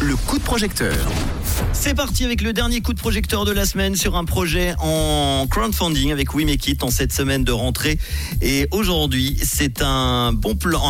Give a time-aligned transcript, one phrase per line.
[0.00, 0.94] Le coup de projecteur.
[1.72, 5.48] C'est parti avec le dernier coup de projecteur de la semaine sur un projet en
[5.50, 7.98] crowdfunding avec We Make It en cette semaine de rentrée.
[8.40, 10.80] Et aujourd'hui, c'est un bon plan,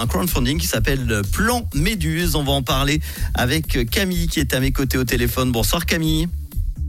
[0.00, 2.34] un crowdfunding qui s'appelle Plan Méduse.
[2.34, 3.00] On va en parler
[3.34, 5.52] avec Camille qui est à mes côtés au téléphone.
[5.52, 6.26] Bonsoir Camille.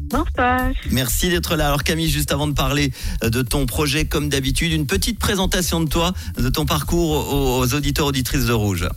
[0.10, 0.72] Bonsoir.
[0.92, 1.68] Merci d'être là.
[1.68, 2.92] Alors Camille, juste avant de parler
[3.22, 8.08] de ton projet, comme d'habitude, une petite présentation de toi, de ton parcours aux, auditeurs
[8.08, 8.88] auditrices de Rouge.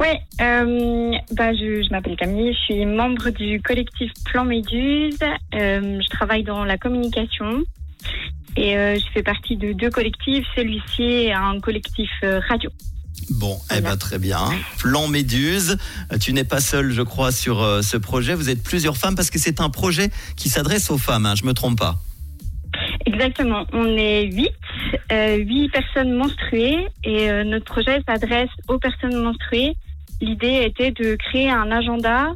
[0.00, 0.08] Oui,
[0.40, 5.18] euh, bah, je, je m'appelle Camille, je suis membre du collectif Plan Méduse.
[5.54, 7.64] Euh, je travaille dans la communication
[8.56, 10.46] et euh, je fais partie de deux collectifs.
[10.56, 12.70] Celui-ci est un collectif euh, radio.
[13.30, 14.50] Bon, eh ben très bien.
[14.78, 15.76] Plan Méduse,
[16.20, 18.34] tu n'es pas seule, je crois, sur euh, ce projet.
[18.34, 21.26] Vous êtes plusieurs femmes parce que c'est un projet qui s'adresse aux femmes.
[21.26, 22.00] Hein, je me trompe pas.
[23.06, 24.52] Exactement, on est huit,
[25.12, 29.74] euh, huit personnes menstruées et euh, notre projet s'adresse aux personnes menstruées.
[30.20, 32.34] L'idée était de créer un agenda,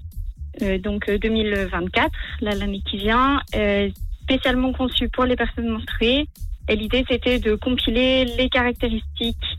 [0.83, 3.41] donc euh, 2024, là, l'année qui vient,
[4.22, 6.27] spécialement conçu pour les personnes menstruées.
[6.69, 9.58] Et l'idée c'était de compiler les caractéristiques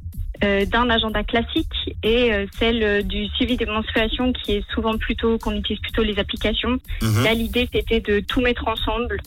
[0.65, 5.37] d'un agenda classique et euh, celle euh, du suivi des menstruations qui est souvent plutôt
[5.37, 6.77] qu'on utilise plutôt les applications.
[7.01, 7.23] Mhm.
[7.23, 9.17] Là, l'idée, c'était de tout mettre ensemble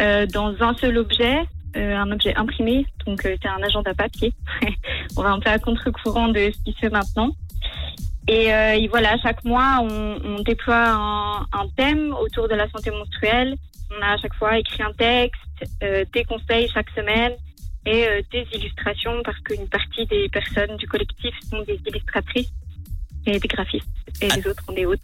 [0.00, 1.40] euh, dans un seul objet,
[1.76, 2.86] euh, un objet imprimé.
[3.06, 4.32] Donc, euh, c'est un agenda papier.
[5.16, 7.30] on va un peu à contre-courant de ce qui se fait maintenant.
[8.28, 12.68] Et, euh, et voilà, chaque mois, on, on déploie un, un thème autour de la
[12.68, 13.56] santé menstruelle.
[13.90, 15.40] On a à chaque fois écrit un texte,
[15.82, 17.32] euh, des conseils chaque semaine
[17.86, 22.52] et euh, des illustrations parce qu'une partie des personnes du collectif sont des illustratrices
[23.26, 23.88] et des graphistes
[24.20, 25.00] et les autres ont des hautes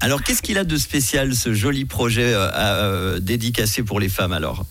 [0.00, 4.32] Alors, qu'est-ce qu'il a de spécial ce joli projet euh, euh, dédicacé pour les femmes
[4.32, 4.64] alors?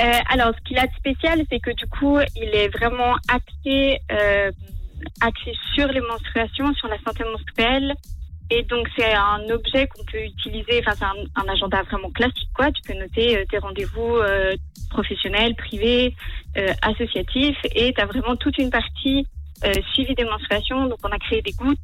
[0.00, 3.98] Euh, alors, ce qu'il a de spécial, c'est que du coup, il est vraiment axé,
[4.12, 4.50] euh,
[5.20, 7.94] axé sur les menstruations, sur la santé menstruelle.
[8.52, 12.50] Et donc, c'est un objet qu'on peut utiliser, enfin, c'est un, un agenda vraiment classique,
[12.52, 12.72] quoi.
[12.72, 14.56] Tu peux noter euh, tes rendez-vous euh,
[14.90, 16.16] professionnels, privés,
[16.56, 17.58] euh, associatifs.
[17.76, 19.24] Et tu as vraiment toute une partie
[19.64, 20.86] euh, suivi des menstruations.
[20.86, 21.78] Donc, on a créé des gouttes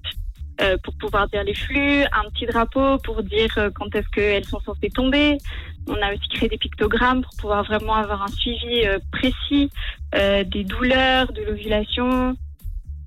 [0.60, 4.44] euh, pour pouvoir dire les flux, un petit drapeau pour dire euh, quand est-ce qu'elles
[4.44, 5.38] sont censées tomber.
[5.88, 8.82] On a aussi créé des pictogrammes pour pouvoir vraiment avoir un suivi
[9.12, 9.70] précis
[10.12, 12.36] des douleurs, de l'ovulation.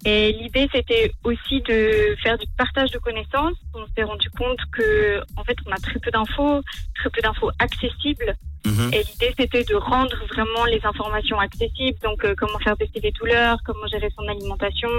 [0.06, 3.58] Et l'idée, c'était aussi de faire du partage de connaissances.
[3.74, 6.62] On s'est rendu compte que, en fait, on a très peu d'infos,
[6.96, 8.36] très peu d'infos accessibles.
[8.66, 8.94] Mhm.
[8.94, 12.00] Et l'idée, c'était de rendre vraiment les informations accessibles.
[12.02, 14.90] Donc, euh, comment faire baisser les douleurs, comment gérer son alimentation,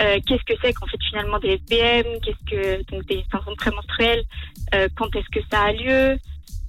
[0.00, 4.22] euh, qu'est-ce que c'est qu'en fait finalement des SPM, qu'est-ce que donc des symptômes prémenstruels,
[4.74, 6.16] euh, quand est-ce que ça a lieu,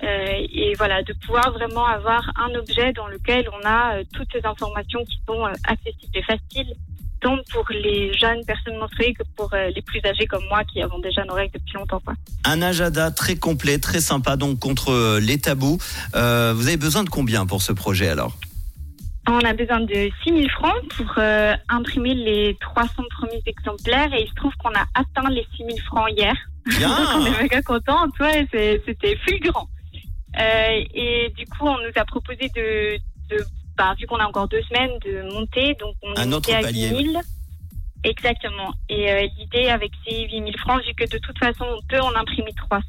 [0.01, 4.43] euh, et voilà, de pouvoir vraiment avoir un objet dans lequel on a toutes ces
[4.43, 6.73] informations qui sont accessibles et faciles,
[7.21, 10.81] tant pour les jeunes personnes menstruées que pour euh, les plus âgés comme moi qui
[10.81, 12.01] avons déjà nos règles depuis longtemps.
[12.03, 12.13] Quoi.
[12.45, 15.77] Un agenda très complet, très sympa, donc contre euh, les tabous.
[16.15, 18.35] Euh, vous avez besoin de combien pour ce projet alors?
[19.27, 24.23] On a besoin de 6 000 francs pour euh, imprimer les 300 premiers exemplaires et
[24.23, 26.33] il se trouve qu'on a atteint les 6 000 francs hier.
[26.65, 29.67] Bien Donc on est méga contents, ouais, c'était fulgurant.
[30.39, 32.97] Euh, et du coup, on nous a proposé de,
[33.29, 33.43] de
[33.79, 35.73] bah, vu qu'on a encore deux semaines, de monter.
[35.79, 37.21] Donc on Un est autre monté à palier, 8 000.
[38.03, 38.71] Exactement.
[38.89, 41.99] Et euh, l'idée avec ces 8 000 francs, vu que de toute façon, on peut
[42.01, 42.85] en imprimer 300,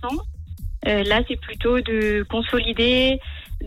[0.89, 3.21] euh, là, c'est plutôt de consolider,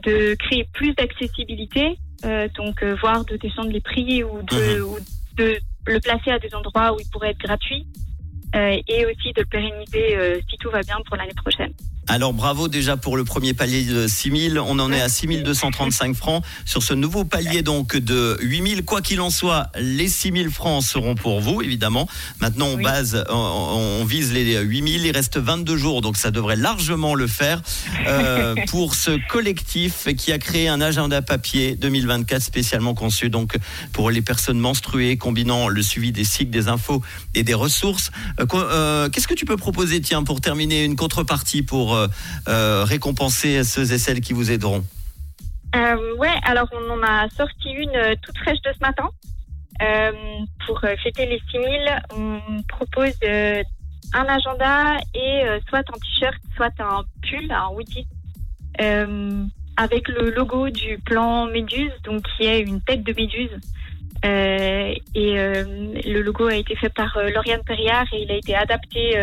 [0.03, 4.83] de créer plus d'accessibilité, euh, donc voire de descendre les prix ou de, Mhm.
[4.83, 4.97] ou
[5.38, 5.57] de
[5.88, 7.88] le placer à des endroits où il pourrait être gratuit.
[8.56, 10.06] et aussi de le pérenniser
[10.47, 11.73] si tout va bien pour l'année prochaine.
[12.08, 14.66] Alors bravo déjà pour le premier palier de 6 000.
[14.68, 18.81] On en est à 6 235 francs sur ce nouveau palier donc de 8 000.
[18.84, 22.08] Quoi qu'il en soit, les 6 000 francs seront pour vous évidemment.
[22.42, 22.84] Maintenant on Oui.
[22.84, 25.03] base, on, on vise les 8 000.
[25.06, 27.62] Il reste 22 jours donc ça devrait largement le faire
[28.08, 33.56] euh, pour ce collectif qui a créé un agenda papier 2024 spécialement conçu donc
[33.94, 37.02] pour les personnes menstruées combinant le suivi des cycles, des infos
[37.33, 38.12] et des ressources.
[38.42, 42.07] Euh, euh, Qu'est-ce que tu peux proposer tiens pour terminer une contrepartie pour euh,
[42.48, 44.84] euh, récompenser ceux et celles qui vous aideront
[45.75, 49.10] Euh, ouais, alors on en a sorti une euh, toute fraîche de ce matin.
[50.66, 53.12] Pour fêter les 6000, on propose
[54.13, 58.07] un agenda et soit un t-shirt, soit un pull, un hoodie,
[59.75, 63.60] avec le logo du plan Méduse, donc qui est une tête de méduse.
[64.24, 65.04] Et
[66.13, 69.18] le logo a été fait par euh, Lauriane Perriard et il a été adapté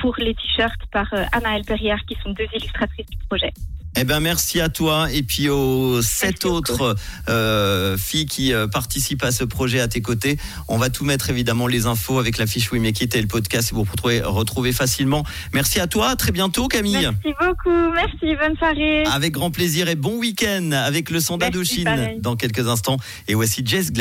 [0.00, 3.52] pour les t-shirts par euh, Anaëlle Perriard, qui sont deux illustratrices du projet.
[3.98, 6.96] Eh ben merci à toi et puis aux sept autres
[7.30, 10.36] euh, filles qui euh, participent à ce projet à tes côtés.
[10.68, 13.26] On va tout mettre évidemment les infos avec la fiche We Make It et le
[13.26, 15.24] podcast pour vous retrouver, retrouver facilement.
[15.54, 17.08] Merci à toi, à très bientôt Camille.
[17.10, 19.04] Merci beaucoup, merci, bonne soirée.
[19.04, 22.98] Avec grand plaisir et bon week-end avec le son d'Indochine dans quelques instants.
[23.28, 23.92] Et voici Jess